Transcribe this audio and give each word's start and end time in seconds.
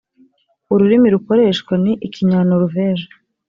Ururimi 0.73 1.07
rukoreshwa 1.15 1.73
ni 1.83 1.93
ikinyanoruveje 2.07 3.07